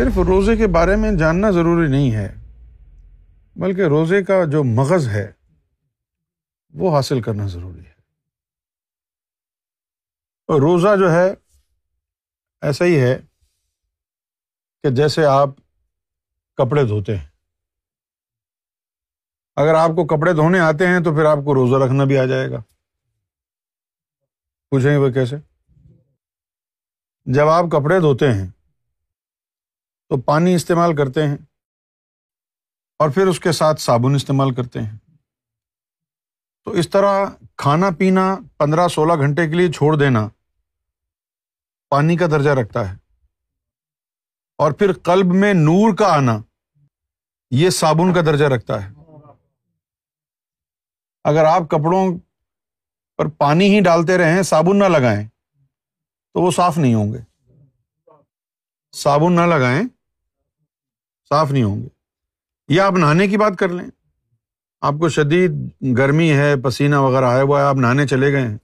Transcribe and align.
صرف 0.00 0.18
روزے 0.18 0.56
کے 0.56 0.66
بارے 0.66 0.96
میں 0.96 1.12
جاننا 1.12 1.50
ضروری 1.50 1.90
نہیں 1.90 2.12
ہے، 2.12 2.34
بلکہ 3.56 3.80
روزے 3.80 4.24
کا 4.24 4.44
جو 4.44 4.64
مغز 4.64 5.08
ہے، 5.08 5.32
وہ 6.74 6.96
حاصل 6.96 7.22
کرنا 7.22 7.46
ضروری 7.46 7.80
ہے۔ 7.80 7.92
اور 10.46 10.60
روزہ 10.60 10.96
جو 10.98 11.12
ہے، 11.12 11.34
ایسا 12.60 12.84
ہی 12.84 13.00
ہے 13.00 13.18
کہ 14.82 14.90
جیسے 14.90 15.24
آپ 15.24 15.48
کپڑے 16.56 16.84
دھوتے 16.84 17.16
ہیں۔ 17.16 17.26
اگر 19.56 19.74
آپ 19.74 19.88
کو 19.88 20.06
کپڑے 20.06 20.32
دھونے 20.32 20.58
آتے 20.58 20.86
ہیں 20.86 21.00
تو 21.00 21.14
پھر 21.14 21.24
آپ 21.24 21.38
کو 21.44 21.54
روزہ 21.54 21.84
رکھنا 21.84 22.04
بھی 22.04 22.18
آ 22.18 22.24
جائے 22.24 22.50
گا۔ 22.50 22.62
پوچھیں 24.70 24.90
گے 24.90 24.96
وہ 24.96 25.10
کیسے؟ 25.10 25.36
جب 27.24 27.48
آپ 27.48 27.64
کپڑے 27.64 28.00
دھوتے 28.00 28.32
ہیں 28.32 28.59
تو 30.10 30.20
پانی 30.20 30.54
استعمال 30.54 30.96
کرتے 30.96 31.26
ہیں 31.26 31.36
اور 32.98 33.10
پھر 33.10 33.26
اس 33.26 33.40
کے 33.40 33.52
ساتھ 33.52 33.80
صابن 33.80 34.14
استعمال 34.14 34.54
کرتے 34.54 34.82
ہیں۔ 34.82 34.98
تو 36.64 36.70
اس 36.70 36.90
طرح 36.90 37.26
کھانا 37.56 37.86
پینا 37.98 38.36
پندرہ 38.58 38.88
سولہ 38.88 39.12
گھنٹے 39.12 39.48
کے 39.48 39.54
لیے 39.54 39.72
چھوڑ 39.72 39.96
دینا 39.96 40.28
پانی 41.88 42.16
کا 42.16 42.26
درجہ 42.26 42.50
رکھتا 42.50 42.92
ہے۔ 42.92 42.96
اور 44.58 44.72
پھر 44.72 44.92
قلب 44.92 45.26
میں 45.26 45.54
نور 45.54 45.96
کا 45.96 46.14
آنا 46.14 46.38
یہ 47.50 47.70
صابن 47.70 48.14
کا 48.14 48.20
درجہ 48.20 48.44
رکھتا 48.44 48.84
ہے۔ 48.84 48.92
اگر 51.24 51.44
آپ 51.44 51.62
کپڑوں 51.70 52.18
پر 53.16 53.28
پانی 53.28 53.74
ہی 53.74 53.80
ڈالتے 53.80 54.18
رہیں، 54.18 54.42
صابن 54.42 54.78
نہ 54.78 54.84
لگائیں 54.84 55.28
تو 56.32 56.40
وہ 56.40 56.50
صاف 56.50 56.78
نہیں 56.78 56.94
ہوں 56.94 57.12
گے۔ 57.12 57.18
صابن 58.92 59.32
نہ 59.32 59.40
لگائیں 59.40 59.82
صاف 61.30 61.52
نہیں 61.52 61.62
ہوں 61.62 61.82
گے۔ 61.82 61.88
یا 62.68 62.86
آپ 62.86 62.92
نہانے 62.92 63.28
کی 63.28 63.36
بات 63.36 63.52
کر 63.58 63.68
لیں۔ 63.68 63.86
آپ 64.80 64.94
کو 65.00 65.08
شدید 65.08 65.50
گرمی 65.98 66.32
ہے، 66.32 66.56
پسینہ 66.56 66.96
وغیرہ 66.96 67.24
ہے، 67.24 67.42
وہ 67.42 67.56
آپ 67.56 67.74
نہانے 67.74 68.06
چلے 68.06 68.32
گئے 68.32 68.48
ہیں۔ 68.48 68.58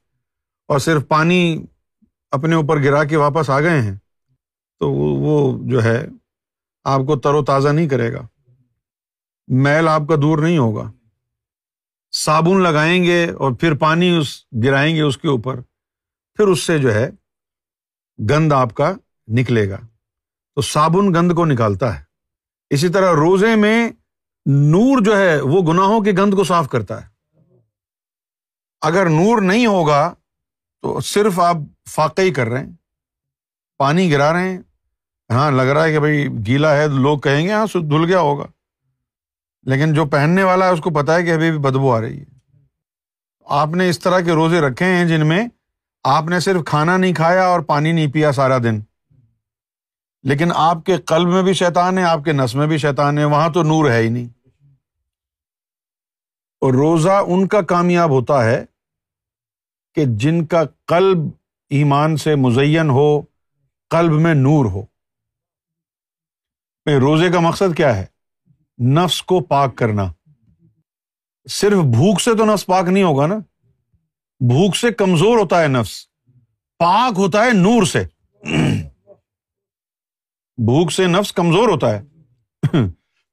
اور 0.68 0.78
صرف 0.78 1.08
پانی 1.08 1.64
اپنے 2.30 2.54
اوپر 2.54 2.82
گرا 2.82 3.04
کے 3.04 3.16
واپس 3.16 3.50
آ 3.50 3.60
گئے 3.60 3.82
ہیں۔ 3.82 3.96
تو 4.78 4.90
وہ 4.92 5.58
جو 5.62 5.84
ہے، 5.84 6.06
آپ 6.84 7.00
کو 7.06 7.18
تر 7.18 7.34
و 7.34 7.44
تازہ 7.44 7.68
نہیں 7.68 7.88
کرے 7.88 8.12
گا۔ 8.12 8.26
میل 9.48 9.88
آپ 9.88 10.02
کا 10.08 10.14
دور 10.22 10.38
نہیں 10.38 10.58
ہوگا۔ 10.58 10.92
صابن 12.12 12.62
لگائیں 12.62 13.04
گے 13.04 13.30
اور 13.30 13.52
پھر 13.52 13.74
پانی 13.74 14.18
اس، 14.18 14.44
گرائیں 14.64 14.96
گے 14.96 15.02
اس 15.02 15.18
کے 15.18 15.28
اوپر۔ 15.28 15.60
پھر 16.34 16.46
اس 16.48 16.60
سے 16.60 16.78
جو 16.78 16.94
ہے، 16.94 17.10
گند 18.30 18.52
آپ 18.52 18.74
کا 18.74 18.92
نکلے 19.28 19.70
گا۔ 19.70 19.78
تو 20.54 20.60
صابن 20.60 21.14
گند 21.14 21.32
کو 21.32 21.44
نکالتا 21.44 21.98
ہے۔ 21.98 22.05
اسی 22.70 22.88
طرح 22.88 23.12
روزے 23.12 23.56
میں 23.56 23.88
نور 24.46 25.02
جو 25.02 25.18
ہے 25.18 25.40
وہ 25.40 25.72
گناہوں 25.72 26.00
کے 26.00 26.12
گند 26.12 26.34
کو 26.34 26.44
صاف 26.44 26.68
کرتا 26.68 27.02
ہے۔ 27.02 27.16
اگر 28.80 29.06
نور 29.06 29.42
نہیں 29.42 29.66
ہوگا 29.66 30.14
تو 30.82 31.00
صرف 31.00 31.40
آپ 31.40 31.56
فاقے 31.88 32.22
ہی 32.22 32.32
کر 32.32 32.46
رہے 32.46 32.64
ہیں۔ 32.64 32.72
پانی 33.78 34.12
گرا 34.12 34.32
رہے 34.32 34.48
ہیں۔ 34.48 34.58
ہاں 35.30 35.50
لگ 35.50 35.62
رہا 35.62 35.84
ہے 35.84 35.92
کہ 35.92 35.98
بھائی 35.98 36.28
گیلا 36.46 36.76
ہے 36.76 36.88
لوگ 36.88 37.18
کہیں 37.18 37.46
گے 37.46 37.52
ہاں 37.52 37.66
دھل 37.74 38.04
گیا 38.04 38.20
ہوگا۔ 38.20 38.46
لیکن 39.62 39.94
جو 39.94 40.06
پہننے 40.06 40.42
والا 40.42 40.66
ہے، 40.66 40.70
اس 40.70 40.80
کو 40.80 40.90
پتا 40.90 41.14
ہے 41.14 41.22
کہ 41.22 41.32
ابھی 41.32 41.50
بھی 41.50 41.58
بدبو 41.58 41.94
آ 41.94 42.00
رہی 42.00 42.20
ہے۔ 42.20 42.24
آپ 43.46 43.68
نے 43.68 43.88
اس 43.88 43.98
طرح 43.98 44.20
کے 44.20 44.32
روزے 44.32 44.60
رکھے 44.60 44.86
ہیں 44.86 45.04
جن 45.04 45.26
میں 45.26 45.48
آپ 46.04 46.24
نے 46.24 46.40
صرف 46.40 46.60
کھانا 46.66 46.96
نہیں 46.96 47.14
کھایا 47.14 47.46
اور 47.46 47.60
پانی 47.60 47.92
نہیں 47.92 48.12
پیا 48.12 48.32
سارا 48.32 48.58
دن۔ 48.58 48.80
لیکن 50.22 50.52
آپ 50.54 50.86
کے 50.86 50.96
قلب 50.96 51.28
میں 51.28 51.42
بھی 51.42 51.52
شیطان 51.52 51.98
ہے، 51.98 52.02
آپ 52.02 52.24
کے 52.24 52.32
نس 52.32 52.54
میں 52.54 52.66
بھی 52.66 52.78
شیطان 52.78 53.18
ہے، 53.18 53.24
وہاں 53.24 53.48
تو 53.48 53.62
نور 53.62 53.90
ہے 53.90 54.02
ہی 54.02 54.08
نہیں۔ 54.08 54.48
اور 56.60 56.72
روزہ 56.72 57.22
ان 57.26 57.48
کا 57.48 57.62
کامیاب 57.62 58.10
ہوتا 58.10 58.44
ہے 58.44 58.64
کہ 59.94 60.04
جن 60.06 60.46
کا 60.46 60.64
قلب 60.86 61.18
ایمان 61.68 62.16
سے 62.16 62.34
مزین 62.34 62.90
ہو، 62.90 63.22
قلب 63.90 64.12
میں 64.12 64.34
نور 64.34 64.64
ہو۔ 64.64 64.82
روزے 67.00 67.30
کا 67.30 67.40
مقصد 67.40 67.76
کیا 67.76 67.96
ہے؟ 67.96 68.06
نفس 68.84 69.22
کو 69.22 69.40
پاک 69.40 69.76
کرنا۔ 69.76 70.12
صرف 71.48 71.78
بھوک 71.78 72.20
سے 72.20 72.34
تو 72.34 72.44
نفس 72.44 72.66
پاک 72.66 72.84
نہیں 72.84 73.04
ہوگا 73.04 73.26
نا؟ 73.26 73.34
بھوک 74.40 74.76
سے 74.76 74.92
کمزور 74.92 75.38
ہوتا 75.38 75.62
ہے 75.62 75.68
نفس، 75.68 76.06
پاک 76.78 77.14
ہوتا 77.16 77.44
ہے 77.44 77.50
نور 77.52 77.82
سے۔ 77.82 78.04
بھوک 80.56 80.92
سے 80.92 81.06
نفس 81.06 81.32
کمزور 81.32 81.68
ہوتا 81.68 81.98
ہے۔ 81.98 82.02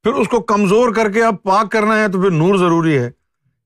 پھر 0.02 0.12
اس 0.12 0.28
کو 0.28 0.40
کمزور 0.40 0.94
کر 0.94 1.12
کے 1.12 1.24
اب 1.24 1.42
پاک 1.42 1.72
کرنا 1.72 1.98
ہے 1.98 2.08
تو 2.08 2.22
پھر 2.22 2.30
نور 2.30 2.56
ضروری 2.56 2.98
ہے۔ 2.98 3.10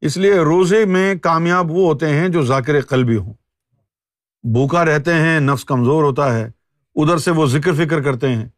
اس 0.00 0.16
لیے 0.16 0.34
روزے 0.34 0.84
میں 0.84 1.14
کامیاب 1.14 1.70
وہ 1.70 1.92
ہوتے 1.92 2.08
ہیں 2.08 2.28
جو 2.28 2.42
ذاکر 2.42 2.80
قلبی 2.80 3.16
ہوں۔ 3.16 3.32
بھوکا 4.42 4.84
رہتے 4.84 5.14
ہیں، 5.14 5.40
نفس 5.40 5.64
کمزور 5.64 6.02
ہوتا 6.02 6.36
ہے۔ 6.36 6.50
ادھر 6.94 7.18
سے 7.18 7.30
وہ 7.30 7.46
ذکر 7.46 7.72
فکر 7.72 8.02
کرتے 8.02 8.28
ہیں۔ 8.28 8.48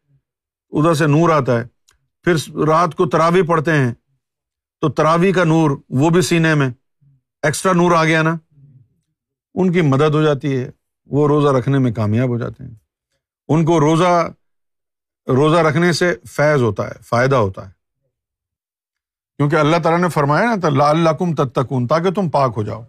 ادھر 0.69 0.93
سے 0.93 1.07
نور 1.07 1.29
آتا 1.29 1.59
ہے۔ 1.59 1.63
پھر 2.23 2.55
رات 2.55 2.95
کو 2.95 3.05
تراوی 3.05 3.41
پڑھتے 3.41 3.71
ہیں۔ 3.71 3.93
تو 4.81 4.89
تراوی 4.89 5.31
کا 5.31 5.43
نور 5.43 5.71
وہ 5.89 6.09
بھی 6.09 6.21
سینے 6.21 6.55
میں۔ 6.55 6.69
ایکسٹرا 7.43 7.73
نور 7.73 7.91
آ 7.91 8.05
گیا 8.05 8.21
نا۔ 8.21 8.37
ان 9.53 9.71
کی 9.71 9.81
مدد 9.81 10.15
ہو 10.15 10.23
جاتی 10.23 10.57
ہے۔ 10.57 10.71
وہ 11.05 11.27
روزہ 11.27 11.47
رکھنے 11.47 11.77
میں 11.77 11.91
کامیاب 11.91 12.29
ہو 12.29 12.37
جاتے 12.37 12.63
ہیں۔ 12.63 12.75
ان 13.47 13.65
کو 13.65 13.79
روزہ 13.79 14.29
روزہ 15.31 15.57
رکھنے 15.57 15.93
سے 15.93 16.15
فیض 16.29 16.61
ہوتا 16.61 16.87
ہے، 16.87 16.93
فائدہ 17.01 17.35
ہوتا 17.35 17.65
ہے۔ 17.65 17.71
کیونکہ 19.37 19.55
اللہ 19.55 19.77
تعالیٰ 19.83 20.01
نے 20.01 20.09
فرمایا 20.09 20.45
نا 20.45 20.55
تو 20.61 20.83
اللہ 20.83 21.09
کم 21.09 21.35
تک 21.35 21.55
تکون 21.55 21.87
تاکہ 21.87 22.11
تم 22.11 22.29
پاک 22.29 22.53
ہو 22.57 22.63
جاؤ۔ 22.63 22.83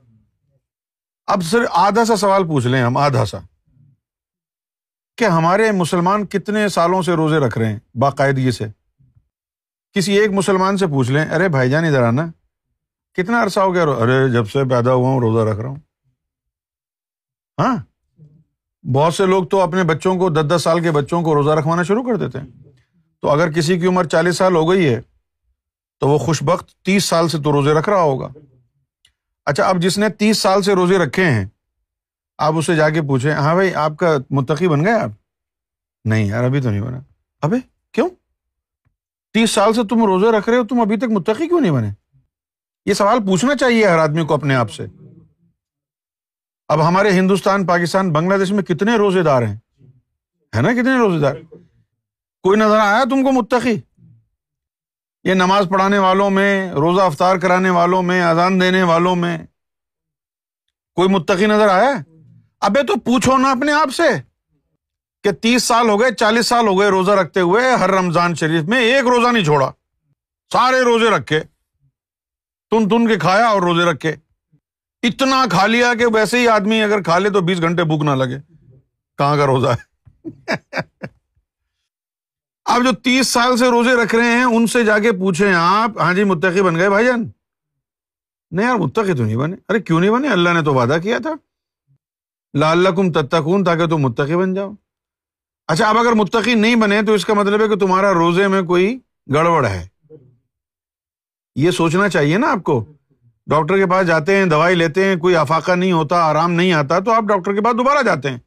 اب 1.27 1.43
صرف 1.43 1.69
آدھا 1.71 2.05
سا 2.05 2.17
سوال 2.17 2.47
پوچھ 2.47 2.67
لیں 2.67 2.83
ہم، 2.83 2.97
آدھا 2.97 3.25
سا۔ 3.25 3.39
کہ 5.17 5.25
ہمارے 5.25 5.73
مسلمان 5.73 6.27
کتنے 6.27 6.69
سالوں 6.69 7.03
سے 7.03 7.13
روزے 7.13 7.39
رکھ 7.39 7.59
رہے 7.59 7.67
ہیں 7.67 7.79
باقاعدگی 7.95 8.51
سے؟ 8.51 8.65
کسی 9.93 10.13
ایک 10.13 10.31
مسلمان 10.31 10.77
سے 10.77 10.87
پوچھ 10.87 11.11
لیں، 11.11 11.25
ارے 11.31 11.49
بھائی 11.49 11.71
جان، 11.71 11.85
ادھر 11.85 12.03
آنا۔ 12.03 12.27
کتنا 13.15 13.43
عرصہ 13.43 13.61
ہو 13.61 13.75
گیا؟ 13.75 13.83
ارے 13.83 14.33
جب 14.33 14.49
سے 14.49 14.59
پیدا 14.71 14.93
ہوا 14.93 15.09
ہوں، 15.09 15.21
روزہ 15.21 15.51
رکھ 15.51 15.61
رہا 15.61 15.69
ہوں۔ 15.69 15.77
ہاں؟ 17.59 17.77
بہت 18.95 19.15
سے 19.15 19.27
لوگ 19.27 19.45
تو 19.45 19.61
اپنے 19.61 19.85
بچوں 19.85 20.17
کو 20.17 20.31
دس 20.31 20.57
دس 20.57 20.63
سال 20.63 20.83
کے 20.83 20.91
بچوں 20.91 21.23
کو 21.23 21.35
روزہ 21.35 21.51
رکھوانا 21.51 21.83
شروع 21.83 22.03
کر 22.03 22.17
دیتے 22.17 22.39
ہیں۔ 22.39 22.47
تو 23.23 23.31
اگر 23.31 23.51
کسی 23.51 23.79
کی 23.79 23.87
عمر 23.87 24.05
چالیس 24.05 24.37
سال 24.37 24.57
ہو 24.57 24.71
گئی 24.71 24.95
ہے، 24.95 25.01
تو 26.01 26.09
وہ 26.09 26.19
خوش 26.19 26.43
بخت 26.43 26.85
تیس 26.85 27.05
سال 27.05 27.29
سے 27.29 27.39
تو 27.39 27.53
روزے 27.53 27.73
رکھ 27.73 27.89
رہا 27.89 28.01
ہوگا۔ 28.01 28.29
اچھا 29.47 29.65
اب 29.65 29.83
جس 29.83 29.99
نے 29.99 30.09
تیس 30.09 30.39
سال 30.39 30.63
سے 30.63 30.75
روزے 30.75 30.99
رکھے 30.99 31.25
ہیں، 31.25 31.47
آپ 32.39 32.53
اسے 32.57 32.77
جا 32.77 32.91
کے 32.91 33.03
پوچھیں 33.03 33.33
ہاں 33.33 33.55
بھائی، 33.55 33.75
آپ 33.75 33.93
کا 33.97 34.17
متقی 34.31 34.69
بن 34.69 34.85
گئے 34.85 34.93
آپ؟ 34.93 35.11
نہیں 36.05 36.27
یار، 36.27 36.45
ابھی 36.45 36.61
تو 36.61 36.71
نہیں 36.71 36.81
بنا۔ 36.81 37.01
ابھی 37.43 37.59
کیوں؟ 37.93 38.09
تیس 39.33 39.51
سال 39.51 39.73
سے 39.73 39.83
تم 39.85 40.05
روزے 40.05 40.39
رکھ 40.39 40.49
رہے 40.49 40.59
ہو، 40.59 40.67
تم 40.67 40.81
ابھی 40.81 40.97
تک 40.97 41.05
متقی 41.05 41.49
کیوں 41.49 41.61
نہیں 41.61 41.73
بنے؟ 41.73 41.91
یہ 42.87 42.95
سوال 42.95 43.19
پوچھنا 43.19 43.57
چاہیے 43.57 43.87
ہر 43.87 43.99
آدمی 43.99 44.25
کو 44.25 44.35
اپنے 44.35 44.55
آپ 44.55 44.73
سے۔ 44.73 44.87
اب 46.73 46.89
ہمارے 46.89 47.11
ہندوستان، 47.11 47.67
پاکستان، 47.67 48.13
بنگلہ 48.13 48.39
دیش 48.39 48.51
میں 48.51 48.63
کتنے 48.63 48.97
روزے 48.97 49.23
دار 49.23 49.43
ہیں؟ 49.43 49.57
ہے 50.57 50.61
نا 50.63 50.73
کتنے 50.73 50.99
روزے 50.99 51.19
دار؟ 51.19 51.35
کوئی 52.43 52.59
نظر 52.59 52.79
آیا 52.79 53.05
تم 53.05 53.23
کو 53.25 53.33
متقی؟ 53.33 53.81
یہ 55.25 55.35
نماز 55.35 55.67
پڑھانے 55.71 55.99
والوں 55.99 56.31
میں، 56.31 56.73
روزہ 56.73 57.01
افطار 57.01 57.37
کرانے 57.37 57.71
والوں 57.71 58.03
میں، 58.03 58.23
اذان 58.23 58.61
دینے 58.61 58.83
والوں 58.83 59.17
میں 59.17 59.39
کوئی 60.95 61.09
متقی 61.09 61.47
نظر 61.47 61.69
آیا؟ 61.69 61.93
ابے 62.61 62.83
تو 62.83 62.95
پوچھو 62.97 63.37
نا 63.37 63.51
اپنے 63.51 63.73
آپ 63.73 63.95
سے 63.95 64.09
کہ 65.25 65.33
تیس 65.33 65.63
سال 65.63 65.89
ہو 65.89 66.01
گئے، 66.01 66.15
چالیس 66.15 66.47
سال 66.47 66.67
ہو 66.67 66.81
گئے 66.81 66.89
روزہ 66.89 67.11
رکھتے 67.11 67.41
ہوئے 67.41 67.75
ہر 67.75 67.91
رمضان 67.91 68.35
شریف 68.35 68.65
میں 68.65 68.81
ایک 68.81 69.05
روزہ 69.05 69.29
نہیں 69.29 69.45
چھوڑا، 69.45 69.71
سارے 70.53 70.81
روزے 70.81 71.11
رکھے، 71.11 71.41
تن 72.71 72.89
تن 72.89 73.09
کے 73.09 73.19
کھایا 73.19 73.47
اور 73.47 73.63
روزے 73.63 73.85
رکھے۔ 73.85 74.17
اتنا 75.03 75.45
کھا 75.51 75.67
لیا 75.67 75.95
کہ 75.95 76.07
ویسے 76.07 76.39
ہی 76.39 76.49
آدمی 76.49 76.83
اگر 76.83 77.03
کھا 77.03 77.19
لے 77.19 77.31
تو 77.31 77.41
بیس 77.41 77.61
گھنٹے 77.61 77.85
بھوک 77.85 78.03
نہ 78.03 78.11
لگے۔ 78.11 78.39
کہاں 79.19 79.37
کا 79.37 79.47
روزہ 79.47 79.67
ہے؟ 79.67 79.93
آپ 82.65 82.81
جو 82.83 82.93
تیس 82.93 83.29
سال 83.29 83.57
سے 83.57 83.71
روزے 83.71 84.05
رکھ 84.05 84.15
رہے 84.15 84.37
ہیں، 84.37 84.45
ان 84.45 84.67
سے 84.67 84.85
جا 84.85 84.99
کے 84.99 85.13
پوچھے 85.13 85.53
آپ 85.55 85.91
ہاں 85.99 86.15
جی 86.15 86.25
متقی 86.25 86.63
بن 86.63 86.77
گئے 86.77 86.89
بھائی 86.89 87.07
جان؟ 87.07 87.31
نہیں 88.51 88.67
یار، 88.67 88.77
متقی 88.77 89.15
تو 89.15 89.25
نہیں 89.25 89.37
بنے۔ 89.37 89.57
ارے 89.69 89.81
کیوں 89.81 90.01
نہیں 90.01 90.11
بنے؟ 90.11 90.29
اللہ 90.29 90.51
نے 90.51 90.63
تو 90.63 90.75
وعدہ 90.75 90.97
کیا 91.03 91.19
تھا۔ 91.19 91.31
لال 92.59 92.87
کم 92.97 93.13
تتکون 93.13 93.65
تاکہ 93.65 93.87
تم 93.87 93.97
متقی 93.97 94.37
بن 94.37 94.55
جاؤ۔ 94.55 94.73
اچھا 95.67 95.89
اب 95.89 95.99
اگر 95.99 96.13
متقی 96.13 96.55
نہیں 96.55 96.77
بنے 96.77 97.03
تو 97.03 97.13
اس 97.13 97.25
کا 97.25 97.35
مطلب 97.35 97.63
ہے 97.63 97.69
کہ 97.69 97.77
تمہارا 97.77 98.15
روزے 98.15 98.49
میں 98.49 98.63
کوئی 98.63 98.99
گڑبڑ 99.35 99.67
ہے۔ 99.67 99.89
یہ 101.57 101.71
سوچنا 101.71 102.09
چاہیے 102.09 102.39
نا 102.39 102.51
آپ 102.51 102.63
کو۔ 102.63 102.93
ڈاکٹر 103.53 103.77
کے 103.77 103.87
پاس 103.87 104.07
جاتے 104.07 104.37
ہیں، 104.37 104.47
دوائی 104.47 104.75
لیتے 104.75 105.05
ہیں، 105.05 105.17
کوئی 105.17 105.37
افاقہ 105.37 105.73
نہیں 105.73 105.93
ہوتا، 105.93 106.23
آرام 106.23 106.53
نہیں 106.53 106.73
آتا، 106.73 106.99
تو 106.99 107.13
آپ 107.13 107.23
ڈاکٹر 107.23 107.55
کے 107.55 107.61
پاس 107.61 107.79
دوبارہ 107.79 108.03
جاتے 108.03 108.31
ہیں۔ 108.31 108.39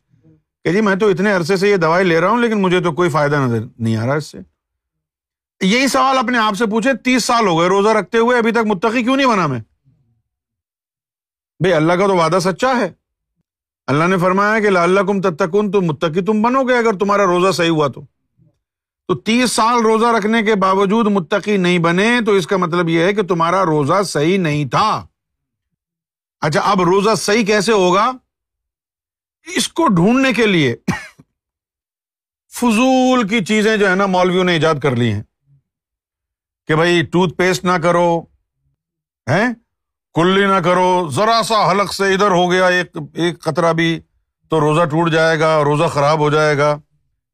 کہ 0.64 0.72
جی 0.72 0.82
میں 0.82 0.96
تو 0.96 1.08
اتنے 1.08 1.32
عرصے 1.32 1.58
سے 1.58 1.70
یہ 1.70 1.76
دوائی 1.76 2.06
لے 2.06 2.22
رہا 2.22 2.30
ہوں، 2.30 2.40
لیکن 2.40 2.62
مجھے 2.62 2.80
تو 2.80 2.92
کوئی 2.92 3.10
فائدہ 3.10 3.36
نظر 3.36 3.66
نہیں 3.80 3.98
آ 3.98 4.06
رہا 4.06 4.14
اس 4.14 4.26
سے۔ 4.26 4.38
یہی 5.62 5.88
سوال 5.88 6.18
اپنے 6.18 6.38
آپ 6.38 6.56
سے 6.56 6.66
پوچھے 6.66 6.94
تیس 6.94 7.26
سال 7.26 7.48
ہو 7.48 7.60
گئے 7.60 7.68
روزہ 7.68 7.90
رکھتے 7.90 8.18
ہوئے 8.18 8.38
ابھی 8.38 8.52
تک 8.52 8.66
متقی 8.66 9.04
کیوں 9.04 9.16
نہیں 9.16 9.28
بنا 9.28 9.48
میں؟ 9.48 9.60
بھائی 11.60 11.74
اللہ 11.74 11.94
کا 11.94 12.08
تو 12.08 12.16
وعدہ 12.16 12.40
سچا 12.42 12.76
ہے۔ 12.80 12.94
اللہ 13.88 14.04
نے 14.04 14.18
فرمایا 14.18 14.60
کہ 14.60 14.78
اللہ 14.78 15.00
کم 15.00 15.22
تتکن 15.22 15.72
تو 15.72 15.82
متقی 15.82 16.22
تم 16.22 16.42
بنو 16.42 16.64
گے 16.64 16.78
اگر 16.78 16.94
تمہارا 16.94 17.26
روزہ 17.26 17.52
صحیح 17.52 17.70
ہوا 17.70 17.88
تو۔ 17.88 18.15
تو 19.08 19.16
تیس 19.16 19.52
سال 19.52 19.80
روزہ 19.80 20.06
رکھنے 20.06 20.44
کے 20.44 20.56
باوجود 20.56 21.08
متقی 21.08 21.58
نہیں 21.58 21.80
بنے، 21.80 22.20
تو 22.26 22.32
اس 22.32 22.48
کا 22.48 22.58
مطلب 22.58 22.90
یہ 22.90 23.02
ہے 23.02 23.14
کہ 23.14 23.22
تمہارا 23.22 23.66
روزہ 23.66 24.04
صحیح 24.04 24.38
نہیں 24.38 24.66
تھا۔ 24.66 25.08
اچھا 26.42 26.62
اب 26.62 26.82
روزہ 26.82 27.16
صحیح 27.16 27.46
کیسے 27.46 27.72
ہوگا؟ 27.72 28.12
اس 29.56 29.68
کو 29.68 29.88
ڈھونڈنے 29.88 30.34
کے 30.34 30.46
لیے 30.46 30.76
فضول 32.52 33.28
کی 33.28 33.46
چیزیں 33.46 33.78
جو 33.78 33.90
ہے 33.90 33.96
نا، 33.96 34.06
مولویوں 34.06 34.44
نے 34.44 34.54
ایجاد 34.54 34.76
کر 34.84 34.96
لی 34.96 35.14
ہیں 35.14 35.24
کہ 36.68 36.76
بھائی 36.76 37.02
ٹوتھ 37.02 37.34
پیسٹ 37.34 37.64
نہ 37.64 37.78
کرو 37.84 38.22
ہے 39.30 39.44
کلی 40.14 40.46
نہ 40.46 40.60
کرو، 40.64 41.10
ذرا 41.10 41.42
سا 41.44 41.72
حلق 41.72 41.94
سے 41.94 42.14
ادھر 42.14 42.32
ہو 42.32 42.52
گیا، 42.52 42.68
ایک 42.68 42.98
ایک 43.14 43.42
خطرہ 43.42 43.74
بھی 43.74 44.00
تو 44.50 44.60
روزہ 44.60 44.86
ٹوٹ 44.86 45.12
جائے 45.12 45.40
گا، 45.40 45.64
روزہ 45.64 45.84
خراب 45.84 46.20
ہو 46.20 46.30
جائے 46.30 46.58
گا۔ 46.58 46.78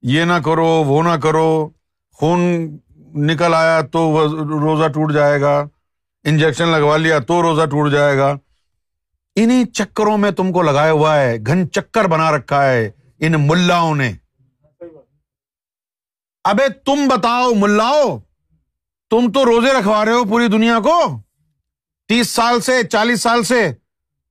یہ 0.01 0.23
نہ 0.23 0.33
کرو، 0.45 0.67
وہ 0.67 1.03
نہ 1.03 1.17
کرو، 1.23 1.69
خون 2.13 2.39
نکل 3.13 3.53
آیا 3.53 3.81
تو 3.81 4.27
روزہ 4.37 4.87
ٹوٹ 4.87 5.13
جائے 5.13 5.41
گا، 5.41 5.67
انجیکشن 6.23 6.67
لگوا 6.67 6.97
لیا 6.97 7.19
تو 7.19 7.41
روزہ 7.41 7.65
ٹوٹ 7.65 7.91
جائے 7.91 8.17
گا۔ 8.17 8.35
انہیں 9.35 9.65
چکروں 9.65 10.17
میں 10.17 10.31
تم 10.31 10.51
کو 10.51 10.61
لگایا 10.61 10.91
ہوا 10.91 11.19
ہے، 11.19 11.37
گھن 11.45 11.71
چکر 11.71 12.05
بنا 12.05 12.31
رکھا 12.31 12.65
ہے 12.65 12.91
ان 13.19 13.33
ملاؤں 13.37 13.95
نے۔ 13.95 14.13
ابے 16.43 16.69
تم 16.69 17.07
بتاؤ، 17.07 17.51
ملاؤ، 17.53 18.17
تم 19.09 19.31
تو 19.31 19.45
روزے 19.45 19.73
رکھوا 19.79 20.05
رہے 20.05 20.11
ہو 20.11 20.23
پوری 20.23 20.47
دنیا 20.47 20.79
کو۔ 20.79 21.21
تیس 22.07 22.29
سال 22.29 22.61
سے، 22.61 22.83
چالیس 22.83 23.21
سال 23.21 23.43
سے 23.43 23.73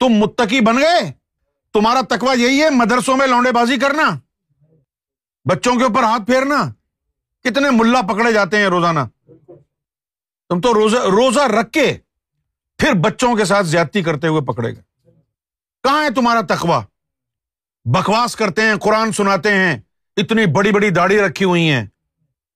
تم 0.01 0.09
متقی 0.09 0.61
بن 0.61 0.79
گئے۔ 0.79 1.13
تمہارا 1.73 2.01
تکوا 2.09 2.33
یہی 2.33 2.63
ہے، 2.63 2.71
مدرسوں 2.71 3.17
میں 3.17 3.27
لونڈے 3.27 3.53
بازی 3.53 3.77
کرنا۔ 3.77 4.11
بچوں 5.45 5.77
کے 5.77 5.85
اوپر 5.85 6.03
ہاتھ 6.03 6.23
پھیرنا، 6.23 6.73
کتنے 7.45 7.71
ملا 7.71 8.03
پکڑے 8.03 8.33
جاتے 8.33 8.57
ہیں 8.57 8.65
روزانہ۔ 8.65 9.01
تم 10.49 10.61
تو 10.61 10.75
روزہ 10.75 10.97
روزہ 10.97 11.41
رکھ 11.41 11.71
کے 11.71 11.97
پھر 12.79 12.93
بچوں 12.93 13.37
کے 13.37 13.45
ساتھ 13.45 13.67
زیادتی 13.67 14.03
کرتے 14.03 14.27
ہوئے 14.27 14.41
پکڑے 14.41 14.73
گئے۔ 14.73 15.11
کہاں 15.83 16.05
ہے 16.05 16.11
تمہارا 16.11 16.55
تخوا 16.55 16.81
بکواس 17.85 18.37
کرتے 18.37 18.63
ہیں، 18.63 18.75
قرآن 18.77 19.13
سناتے 19.13 19.55
ہیں، 19.55 19.79
اتنی 20.17 20.47
بڑی 20.47 20.73
بڑی 20.73 20.91
داڑھی 20.91 21.21
رکھی 21.21 21.45
ہوئی 21.45 21.71
ہیں۔ 21.71 21.87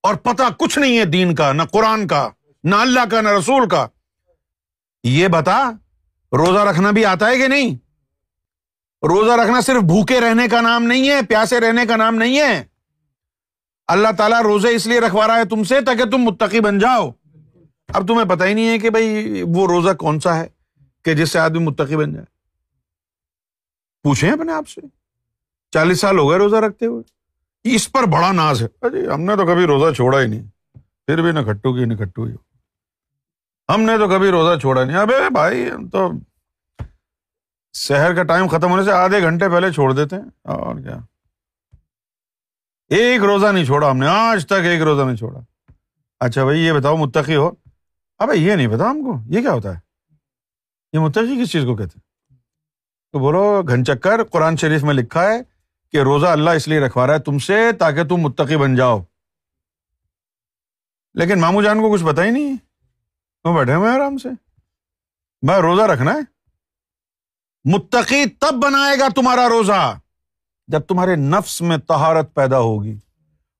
اور 0.01 0.15
پتا 0.15 0.45
کچھ 0.59 0.79
نہیں 0.79 0.99
ہے 0.99 1.05
دین 1.05 1.35
کا، 1.35 1.53
نہ 1.53 1.63
قرآن 1.63 2.07
کا، 2.07 2.29
نہ 2.65 2.75
اللہ 2.75 3.01
کا، 3.11 3.21
نہ 3.21 3.29
رسول 3.29 3.69
کا۔ 3.69 3.87
یہ 5.05 5.29
بتا، 5.29 5.71
روزہ 6.33 6.59
رکھنا 6.59 6.91
بھی 6.91 7.05
آتا 7.05 7.29
ہے 7.29 7.39
کہ 7.39 7.49
نہیں؟ 7.49 7.75
روزہ 9.03 9.33
رکھنا 9.33 9.61
صرف 9.61 9.83
بھوکے 9.83 10.21
رہنے 10.21 10.49
کا 10.49 10.61
نام 10.61 10.83
نہیں 10.83 11.11
ہے، 11.11 11.23
پیاسے 11.23 11.61
رہنے 11.61 11.87
کا 11.87 11.97
نام 11.97 12.15
نہیں 12.15 12.39
ہے۔ 12.39 12.65
اللہ 13.87 14.09
تعالیٰ 14.19 14.43
روزے 14.43 14.75
اس 14.75 14.87
لیے 14.87 15.01
رکھوا 15.01 15.27
رہا 15.27 15.37
ہے 15.37 15.45
تم 15.45 15.65
سے 15.65 15.81
تاکہ 15.81 16.05
تم 16.05 16.19
متقی 16.19 16.61
بن 16.61 16.79
جاؤ۔ 16.79 17.11
اب 17.89 18.09
تمہیں 18.09 18.29
پتا 18.29 18.47
ہی 18.47 18.55
نہیں 18.55 18.69
ہے 18.69 18.79
کہ 18.79 18.91
بھائی 18.91 19.43
وہ 19.43 19.67
روزہ 19.67 19.91
کون 19.95 20.21
سا 20.21 20.37
ہے 20.37 20.47
کہ 21.05 21.15
جس 21.15 21.31
سے 21.31 21.39
آدمی 21.39 21.59
متقی 21.59 21.97
بن 21.97 22.13
جائے۔ 22.13 22.27
پوچھیں 24.03 24.31
اپنے 24.31 24.53
آپ 24.53 24.69
سے۔ 24.69 24.81
چالیس 25.71 26.01
سال 26.01 26.19
ہو 26.19 26.31
گئے 26.31 26.39
روزہ 26.39 26.57
رکھتے 26.57 26.87
ہوئے۔ 26.87 27.03
اس 27.75 27.93
پر 27.93 28.03
بڑا 28.03 28.33
ناز 28.33 28.63
ہے۔ 28.63 28.91
جی 28.91 29.07
ہم 29.07 29.21
نے 29.21 29.37
تو 29.37 29.47
کبھی 29.47 29.65
روزہ 29.65 29.95
چھوڑا 29.95 30.23
ہی 30.23 30.27
نہیں۔ 30.27 30.43
پھر 31.07 31.23
بھی 31.23 31.33
نہ 31.33 31.41
کھٹو 31.41 31.75
کی 31.75 31.85
نہ 31.85 31.95
کھٹو 31.95 32.25
ہی 32.25 32.35
ہم 33.75 33.81
نے 33.81 33.99
تو 33.99 34.09
کبھی 34.09 34.31
روزہ 34.31 34.59
چھوڑا 34.59 34.85
نہیں۔ 34.85 34.97
ابے 34.97 35.15
بھائی، 35.33 35.71
ہم 35.71 35.89
تو 35.89 36.11
شہر 37.73 38.15
کا 38.15 38.23
ٹائم 38.23 38.47
ختم 38.47 38.71
ہونے 38.71 38.85
سے 38.85 38.93
آدھے 38.93 39.23
گھنٹے 39.23 39.49
پہلے 39.49 39.73
چھوڑ 39.73 39.93
دیتے 39.93 40.17
ہیں۔ 40.17 40.23
اور 40.43 40.77
کیا؟ 40.77 40.99
ایک 42.89 43.21
روزہ 43.21 43.47
نہیں 43.47 43.65
چھوڑا 43.65 43.91
ہم 43.91 43.99
نے، 43.99 44.07
آج 44.07 44.47
تک 44.47 44.53
ایک 44.53 44.83
روزہ 44.83 45.03
نہیں 45.03 45.17
چھوڑا۔ 45.17 45.41
اچھا 46.21 46.45
بھائی، 46.45 46.61
یہ 46.61 46.73
بتاؤ، 46.73 46.97
متقی 46.97 47.37
ہو؟ 47.37 47.51
ابھی 48.19 48.39
یہ 48.39 48.55
نہیں 48.55 48.69
پتا 48.69 48.91
ہم 48.91 49.03
کو، 49.03 49.19
یہ 49.27 49.41
کیا 49.41 49.53
ہوتا 49.53 49.75
ہے؟ 49.75 49.81
یہ 50.93 50.99
متقی 50.99 51.43
کس 51.43 51.53
چیز 51.53 51.65
کو 51.65 51.77
کہتے 51.77 52.01
تو 53.13 53.19
بولو، 53.19 53.63
گھن 53.69 53.85
چکر، 53.85 54.25
قرآن 54.25 54.57
شریف 54.57 54.85
میں 54.85 54.95
لکھا 54.95 55.23
ہے 55.23 55.43
کہ 55.93 55.97
روزہ 55.97 56.27
اللہ 56.27 56.51
اس 56.51 56.69
لیے 56.69 56.81
رکھوا 56.81 57.07
رہا 57.07 57.15
ہے 57.15 57.19
تم 57.19 57.39
سے 57.39 57.73
تاکہ 57.73 58.05
تم 58.05 58.17
متقی 58.17 58.57
بن 58.57 58.77
جاؤ۔ 58.77 59.01
لیکن 61.15 61.41
مامو 61.41 61.63
جان 61.63 61.81
کو 61.81 61.93
کچھ 61.93 62.05
پتا 62.05 62.25
ہی 62.25 62.31
نہیں 62.31 62.57
بیٹھے 63.55 63.75
ہوئے 63.75 63.93
آرام 63.93 64.19
سے۔ 64.19 64.29
میں 65.43 65.59
روزہ 65.59 65.83
رکھنا 65.83 66.13
ہے۔ 66.13 66.19
متقی 67.65 68.27
تب 68.27 68.55
بنائے 68.63 68.99
گا 68.99 69.09
تمہارا 69.17 69.49
روزہ۔ 69.49 69.99
جب 70.67 70.81
تمہارے 70.81 71.17
نفس 71.17 71.63
میں 71.63 71.77
تہارت 71.77 72.35
پیدا 72.35 72.59
ہوگی۔ 72.59 72.95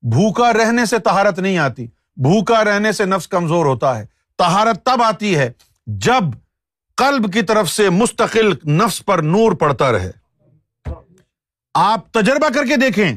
بھوکا 0.03 0.53
رہنے 0.53 0.87
سے 0.87 0.99
تہارت 0.99 1.39
نہیں 1.39 1.59
آتی۔ 1.59 1.87
بھوکا 2.17 2.65
رہنے 2.65 2.93
سے 2.93 3.05
نفس 3.05 3.29
کمزور 3.29 3.67
ہوتا 3.67 3.99
ہے۔ 3.99 4.07
تہارت 4.39 4.85
تب 4.85 5.03
آتی 5.03 5.37
ہے 5.37 5.53
جب 5.87 6.25
قلب 6.97 7.33
کی 7.33 7.43
طرف 7.43 7.71
سے 7.71 7.91
مستقل 7.91 8.53
نفس 8.67 9.05
پر 9.05 9.23
نور 9.23 9.53
پڑتا 9.53 9.93
رہے۔ 9.93 10.11
آپ 11.75 12.13
تجربہ 12.13 12.49
کر 12.55 12.65
کے 12.65 12.77
دیکھیں۔ 12.77 13.17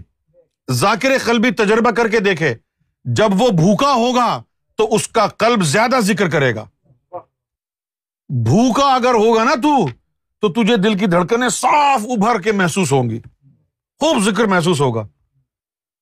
ذاکر 0.71 1.09
قلبی 1.25 1.51
تجربہ 1.51 1.91
کر 1.91 2.07
کے 2.07 2.19
دیکھے 2.19 2.55
جب 3.03 3.41
وہ 3.41 3.49
بھوکا 3.49 3.93
ہوگا 3.93 4.41
تو 4.75 4.95
اس 4.95 5.07
کا 5.07 5.27
قلب 5.27 5.63
زیادہ 5.63 5.99
ذکر 5.99 6.29
کرے 6.29 6.55
گا۔ 6.55 6.65
بھوکا 8.29 8.95
اگر 8.95 9.13
ہوگا 9.13 9.43
نا 9.43 9.55
تو 9.55 9.87
تو 10.41 10.63
تجھے 10.63 10.77
دل 10.77 10.97
کی 10.97 11.05
دھڑکنیں 11.05 11.49
صاف 11.49 12.01
ابھر 12.03 12.41
کے 12.41 12.51
محسوس 12.51 12.91
ہوں 12.91 13.09
گی۔ 13.09 13.19
خوب 13.99 14.23
ذکر 14.23 14.45
محسوس 14.45 14.81
ہوگا۔ 14.81 15.07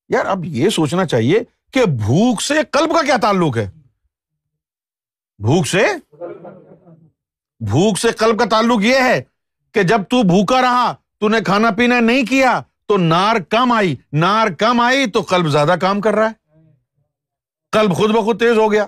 یار، 0.09 0.25
اب 0.25 0.45
یہ 0.45 0.69
سوچنا 0.69 1.05
چاہیے 1.05 1.39
کہ 1.73 1.85
بھوک 1.85 2.41
سے 2.41 2.53
قلب 2.71 2.89
کا 2.89 3.01
کیا 3.05 3.17
تعلق 3.21 3.57
ہے؟ 3.57 3.71
بھوک 5.37 5.67
سے؟ 5.67 5.85
بھوک 7.59 7.99
سے 7.99 8.11
قلب 8.11 8.39
کا 8.39 8.45
تعلق 8.45 8.81
یہ 8.81 8.95
ہے 8.95 9.23
کہ 9.71 9.83
جب 9.83 10.01
تو 10.09 10.23
بھوکا 10.23 10.61
رہا 10.61 10.95
تو 11.19 11.29
نے 11.29 11.41
کھانا 11.41 11.71
پینا 11.71 11.99
نہیں 11.99 12.25
کیا، 12.25 12.61
تو 12.85 12.97
نار 12.97 13.35
کم 13.49 13.71
آئی۔ 13.71 13.95
نار 14.13 14.47
کم 14.47 14.79
آئی 14.79 15.07
تو 15.07 15.21
قلب 15.21 15.47
زیادہ 15.47 15.75
کام 15.81 16.01
کر 16.01 16.15
رہا 16.15 16.29
ہے۔ 16.29 16.61
قلب 17.71 17.95
خود 17.95 18.11
بخود 18.11 18.39
تیز 18.39 18.57
ہو 18.57 18.71
گیا۔ 18.71 18.85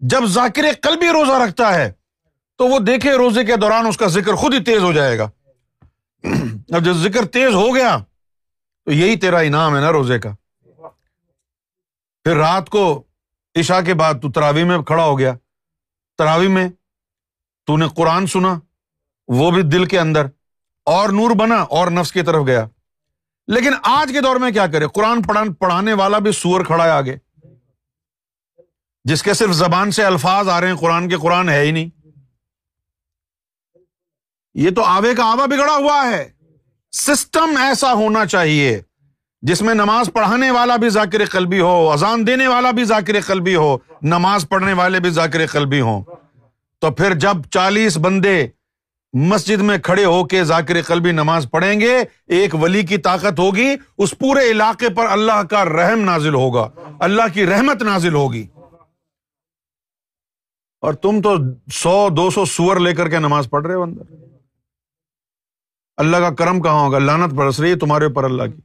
جب 0.00 0.24
ذاکر 0.24 0.64
قلبی 0.82 1.06
روزہ 1.06 1.32
رکھتا 1.32 1.74
ہے، 1.74 1.92
تو 2.58 2.68
وہ 2.68 2.78
دیکھے 2.78 3.12
روزے 3.12 3.44
کے 3.44 3.56
دوران 3.56 3.86
اس 3.86 3.96
کا 3.96 4.06
ذکر 4.06 4.34
خود 4.34 4.54
ہی 4.54 4.64
تیز 4.64 4.78
ہو 4.78 4.92
جائے 4.92 5.18
گا۔ 5.18 5.30
اب 6.72 6.84
جب 6.84 6.92
ذکر 6.92 7.26
تیز 7.26 7.54
ہو 7.54 7.74
گیا 7.74 7.98
تو 8.84 8.92
یہی 8.92 9.16
تیرا 9.16 9.38
انعام 9.38 9.76
ہے 9.76 9.80
نا 9.80 9.92
روزے 9.92 10.18
کا۔ 10.18 10.34
پھر 12.24 12.36
رات 12.36 12.70
کو 12.70 13.02
عشا 13.54 13.80
کے 13.80 13.94
بعد 13.94 14.14
تو 14.22 14.32
تراوی 14.32 14.64
میں 14.64 14.78
کھڑا 14.78 15.04
ہو 15.04 15.18
گیا۔ 15.18 15.34
تراوی 16.18 16.48
میں 16.48 16.68
تو 17.66 17.76
نے 17.76 17.86
قرآن 17.96 18.26
سنا، 18.26 18.60
وہ 19.28 19.50
بھی 19.50 19.62
دل 19.62 19.84
کے 19.84 20.00
اندر 20.00 20.26
اور 20.84 21.08
نور 21.08 21.30
بنا 21.36 21.54
اور 21.54 21.90
نفس 21.90 22.12
کی 22.12 22.22
طرف 22.22 22.46
گیا۔ 22.46 22.66
لیکن 23.46 23.70
آج 23.82 24.10
کے 24.12 24.20
دور 24.20 24.36
میں 24.36 24.50
کیا 24.50 24.66
کرے؟ 24.66 24.86
قرآن 24.86 25.52
پڑھانے 25.52 25.92
والا 25.92 26.18
بھی 26.18 26.32
سور 26.32 26.64
کھڑا 26.64 26.84
ہے 26.84 26.90
آگے۔ 26.90 27.16
جس 29.04 29.22
کے 29.22 29.34
صرف 29.34 29.50
زبان 29.50 29.90
سے 29.90 30.04
الفاظ 30.04 30.48
آ 30.48 30.60
رہے 30.60 30.68
ہیں، 30.68 30.76
قرآن 30.76 31.08
کے 31.08 31.16
قرآن 31.16 31.48
ہے 31.48 31.60
ہی 31.60 31.70
نہیں۔ 31.70 32.08
یہ 34.54 34.70
تو 34.70 34.82
آوے 34.84 35.14
کا 35.14 35.24
آوا 35.24 35.46
بگڑا 35.46 35.76
ہوا 35.76 36.10
ہے۔ 36.12 36.31
سسٹم 36.92 37.56
ایسا 37.56 37.92
ہونا 37.92 38.26
چاہیے 38.26 38.82
جس 39.42 39.62
میں 39.62 39.74
نماز 39.74 40.10
پڑھانے 40.12 40.50
والا 40.50 40.76
بھی 40.76 40.88
ذاکر 40.88 41.24
قلبی 41.24 41.60
ہو، 41.60 41.90
اذان 41.90 42.26
دینے 42.26 42.46
والا 42.46 42.70
بھی 42.70 42.84
ذاکر 42.84 43.20
قلبی 43.26 43.56
ہو، 43.56 43.78
نماز 44.02 44.48
پڑھنے 44.48 44.72
والے 44.72 45.00
بھی 45.00 45.10
ذاکر 45.10 45.46
قلبی 45.46 45.80
ہو 45.80 46.02
تو 46.80 46.90
پھر 46.90 47.14
جب 47.14 47.36
چالیس 47.50 47.96
بندے 47.96 48.46
مسجد 49.12 49.60
میں 49.60 49.78
کھڑے 49.78 50.04
ہو 50.04 50.24
کے 50.24 50.44
ذاکر 50.44 50.82
قلبی 50.82 51.12
نماز 51.12 51.46
پڑھیں 51.50 51.80
گے، 51.80 51.98
ایک 52.26 52.54
ولی 52.54 52.82
کی 52.82 52.96
طاقت 52.96 53.38
ہوگی، 53.38 53.74
اس 53.98 54.14
پورے 54.18 54.50
علاقے 54.50 54.88
پر 54.88 55.06
اللہ 55.06 55.42
کا 55.42 55.64
رحم 55.64 56.00
نازل 56.00 56.34
ہوگا، 56.34 56.68
اللہ 57.00 57.22
کی 57.34 57.46
رحمت 57.46 57.82
نازل 57.82 58.14
ہوگی۔ 58.14 58.46
اور 60.80 60.92
تم 60.92 61.20
تو 61.20 61.36
سو، 61.72 62.08
دو 62.08 62.30
سو 62.30 62.44
سور 62.44 62.76
لے 62.76 62.94
کر 62.94 63.08
کے 63.08 63.18
نماز 63.18 63.48
پڑھ 63.50 63.66
رہے 63.66 63.74
ہو 63.74 63.82
اندر۔ 63.82 64.31
اللہ 66.02 66.16
کا 66.16 66.34
کرم 66.34 66.62
کہاں 66.62 66.80
ہوگا؟ 66.80 66.98
لانت 66.98 67.32
برس 67.32 67.60
رہی 67.60 67.70
ہے 67.70 67.76
تمہارے 67.76 68.04
اوپر 68.04 68.24
اللہ 68.24 68.42
کی۔ 68.42 68.60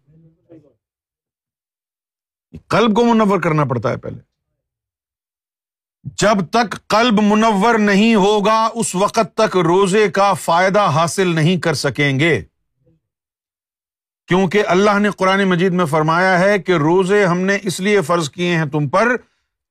قلب 2.68 2.96
کو 2.96 3.06
منور 3.06 3.40
کرنا 3.40 3.66
پڑتا 3.66 3.90
ہے 3.90 3.98
پہلے۔ 3.98 4.20
جب 6.04 6.46
تک 6.52 6.88
قلب 6.88 7.22
منور 7.22 7.78
نہیں 7.80 8.16
ہوگا، 8.16 8.70
اس 8.74 8.96
وقت 8.96 9.20
تک 9.36 9.58
روزے 9.58 10.10
کا 10.10 10.34
فائدہ 10.34 10.80
حاصل 10.80 11.28
نہیں 11.28 11.58
کر 11.58 11.74
سکیں 11.74 12.20
گے۔ 12.20 12.42
کیونکہ 14.28 14.64
اللہ 14.68 15.00
نے 15.00 15.10
قرآن 15.10 15.44
مجید 15.44 15.74
میں 15.74 15.86
فرمایا 15.86 16.40
ہے 16.40 16.60
کہ 16.60 16.72
روزے 16.72 17.26
ہم 17.26 17.40
نے 17.40 17.58
اس 17.64 17.80
لیے 17.80 18.02
فرض 18.02 18.30
کیے 18.30 18.56
ہیں 18.56 18.66
تم 18.66 18.90
پر 18.90 19.18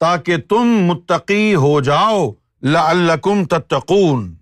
تاکہ 0.00 0.36
تم 0.36 0.64
متقی 0.64 1.54
ہو 1.54 1.80
جاؤ۔ 1.80 2.32
لعلکم 2.62 3.44
تتقون۔ 3.44 4.36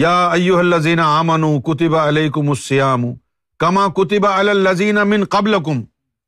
یا 0.00 0.28
ایوہ 0.28 0.58
الذین 0.58 1.00
آمنوا 1.00 1.60
کتب 1.60 1.96
علیکم 1.96 2.48
السیام 2.48 3.04
کما 3.58 3.86
کتب 3.86 4.26
علی 4.26 4.50
الذین 4.50 4.94
من 4.94 5.24
قبلکم 5.24 5.84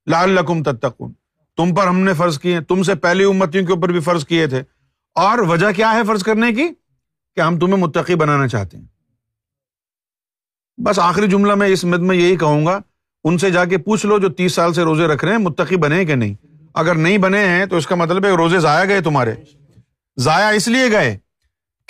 لعلکم 0.07 0.63
تتقون۔ 0.63 1.13
تم 1.57 1.75
پر 1.75 1.87
ہم 1.87 2.01
نے 2.01 2.15
فرض 2.15 2.39
کیے، 2.39 2.61
تم 2.61 2.83
سے 2.83 2.95
پہلی 2.95 3.25
امتیوں 3.25 3.67
کے 3.67 3.73
اوپر 3.73 3.89
بھی 3.89 4.01
فرض 4.01 4.27
کیے 4.27 4.47
تھے۔ 4.47 4.63
اور 5.15 5.39
وجہ 5.39 5.67
کیا 5.77 5.93
ہے 5.93 6.01
فرض 6.07 6.23
کرنے 6.23 6.53
کی؟ 6.53 6.69
کہ 7.37 7.41
ہم 7.41 7.59
تمہیں 7.59 7.77
متقی 7.77 8.15
بنانا 8.15 8.49
چاہتے 8.49 8.77
ہیں۔ 8.77 8.85
بس 10.79 10.99
آخری 10.99 11.27
جملہ 11.27 11.55
میں 11.55 11.69
اس 11.69 11.85
مد 11.85 11.99
میں 11.99 12.17
یہی 12.17 12.37
کہوں 12.37 12.67
گا، 12.67 12.81
ان 13.25 13.39
سے 13.39 13.51
جا 13.51 13.65
کے 13.65 13.79
پوچھ 13.79 14.07
لو 14.07 14.19
جو 14.19 14.29
تیس 14.29 14.53
سال 14.53 14.73
سے 14.73 14.83
روزے 14.83 15.07
رکھ 15.07 15.25
رہے 15.25 15.33
ہیں، 15.33 15.41
متقی 15.41 15.77
بنے 15.77 16.05
کہ 16.05 16.15
نہیں؟ 16.15 16.35
اگر 16.75 16.95
نہیں 16.95 17.19
بنے 17.19 17.49
ہیں 17.49 17.67
تو 17.67 17.77
اس 17.77 17.87
کا 17.87 17.95
مطلب 17.95 18.25
ہے 18.25 18.31
روزے 18.31 18.59
ضائع 18.59 18.85
گئے 18.89 19.01
تمہارے۔ 19.01 19.35
ضائع 20.17 20.49
اس 20.49 20.69
لیے 20.69 20.93
گئے 20.93 21.19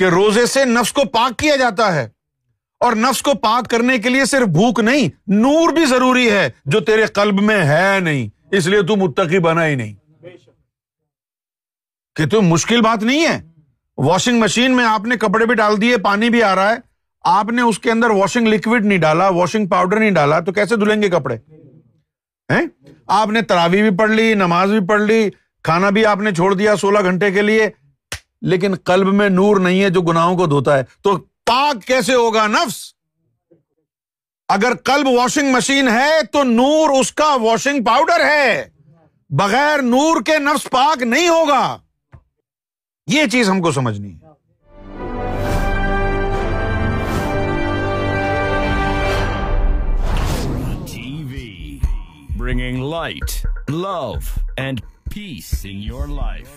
کہ 0.01 0.05
روزے 0.05 0.47
سے 0.47 0.65
نفس 0.65 0.93
کو 0.93 1.05
پاک 1.05 1.39
کیا 1.39 1.57
جاتا 1.57 1.95
ہے۔ 1.95 2.09
اور 2.81 2.93
نفس 2.93 3.23
کو 3.23 3.35
پاک 3.35 3.71
کرنے 3.71 3.99
کے 3.99 4.09
لیے 4.09 4.25
صرف 4.25 4.47
بھوک 4.47 4.81
نہیں، 4.81 5.09
نور 5.27 5.73
بھی 5.73 5.87
ضروری 5.87 6.31
ہے 6.31 6.51
جو 6.65 6.81
تیرے 6.81 7.07
قلب 7.07 7.41
میں 7.41 7.65
ہے 7.65 8.01
نہیں۔ 8.01 8.29
اس 8.51 8.67
لیے 8.67 8.83
تو 8.83 8.97
متقی 8.97 9.39
بنا 9.39 9.67
ہی 9.67 9.75
نہیں۔ 9.75 9.95
کہ 12.17 12.27
تم 12.27 12.41
مشکل 12.41 12.81
بات 12.81 13.03
نہیں 13.03 13.27
ہے۔ 13.27 13.41
واشنگ 13.97 14.41
مشین 14.41 14.77
میں 14.77 14.85
آپ 14.85 15.05
نے 15.05 15.17
کپڑے 15.17 15.47
بھی 15.47 15.55
ڈال 15.55 15.81
دیے، 15.81 15.97
پانی 15.97 16.31
بھی 16.31 16.43
آ 16.43 16.55
رہا 16.55 16.71
ہے۔ 16.71 16.77
آپ 17.25 17.45
نے 17.45 17.63
اس 17.63 17.79
کے 17.79 17.91
اندر 17.91 18.11
واشنگ 18.11 18.49
لکوڈ 18.49 18.85
نہیں 18.85 18.99
ڈالا، 18.99 19.29
واشنگ 19.29 19.67
پاؤڈر 19.67 19.99
نہیں 19.99 20.11
ڈالا، 20.11 20.41
تو 20.41 20.53
کیسے 20.53 20.77
دھلیں 20.77 21.03
گے 21.03 21.09
کپڑے؟ 21.09 21.37
آپ 23.07 23.29
نے 23.29 23.43
تراوی 23.43 23.83
بھی 23.83 23.97
پڑھ 23.97 24.11
لی، 24.11 24.35
نماز 24.35 24.71
بھی 24.71 24.87
پڑھ 24.87 25.03
لی، 25.03 25.31
کھانا 25.65 25.91
بھی 25.91 26.07
آپ 26.07 26.19
نے 26.19 26.33
چھوڑ 26.33 26.55
دیا 26.55 26.77
سولہ 26.77 26.99
گھنٹے 27.03 27.31
کے 27.31 27.43
لیے۔ 27.43 27.71
لیکن 28.43 28.75
قلب 28.75 29.15
میں 29.15 29.29
نور 29.29 29.57
نہیں 29.57 29.83
ہے 29.83 29.91
جو 29.91 30.03
گناہوں 30.03 30.37
کو 30.37 30.47
دھوتا 30.47 30.79
ہے۔ 30.79 30.83
تو 31.03 31.19
پاک 31.47 31.85
کیسے 31.85 32.15
ہوگا 32.15 32.47
نفس؟ 32.47 32.95
اگر 34.49 34.73
قلب 34.85 35.07
واشنگ 35.09 35.53
مشین 35.53 35.89
ہے 35.89 36.23
تو 36.33 36.43
نور 36.43 37.01
اس 37.01 37.13
کا 37.13 37.37
واشنگ 37.43 37.85
پاؤڈر 37.85 38.25
ہے۔ 38.25 38.71
بغیر 39.31 39.83
نور 39.83 40.23
کے 40.23 40.39
نفس 40.39 40.71
پاک 40.71 41.03
نہیں 41.03 41.29
ہوگا۔ 41.29 41.79
یہ 43.07 43.27
چیز 43.33 43.51
ہم 43.51 43.63
کو 43.63 43.73
سمجھنی 43.73 44.15
ہے۔ 44.15 44.31
Bringing 52.37 52.91
light 52.91 53.47
love 53.69 54.13
and 54.57 54.81
peace 55.15 55.61
in 55.65 55.83
your 55.83 56.07
life 56.07 56.49